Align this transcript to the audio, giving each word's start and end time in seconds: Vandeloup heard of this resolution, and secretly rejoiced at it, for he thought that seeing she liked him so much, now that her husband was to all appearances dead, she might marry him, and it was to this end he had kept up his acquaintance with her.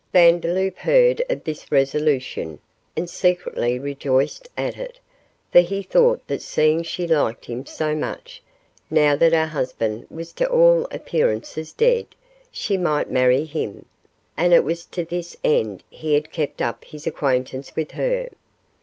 Vandeloup 0.13 0.79
heard 0.79 1.23
of 1.29 1.43
this 1.43 1.71
resolution, 1.71 2.57
and 2.97 3.07
secretly 3.07 3.77
rejoiced 3.77 4.49
at 4.57 4.75
it, 4.75 4.99
for 5.51 5.59
he 5.59 5.83
thought 5.83 6.25
that 6.27 6.41
seeing 6.41 6.81
she 6.81 7.05
liked 7.05 7.45
him 7.45 7.67
so 7.67 7.95
much, 7.95 8.41
now 8.89 9.15
that 9.15 9.31
her 9.31 9.45
husband 9.45 10.07
was 10.09 10.33
to 10.33 10.49
all 10.49 10.87
appearances 10.89 11.71
dead, 11.71 12.07
she 12.49 12.77
might 12.77 13.11
marry 13.11 13.45
him, 13.45 13.85
and 14.35 14.53
it 14.53 14.63
was 14.63 14.85
to 14.85 15.05
this 15.05 15.37
end 15.43 15.83
he 15.87 16.15
had 16.15 16.31
kept 16.31 16.63
up 16.63 16.83
his 16.85 17.05
acquaintance 17.05 17.75
with 17.75 17.91
her. 17.91 18.27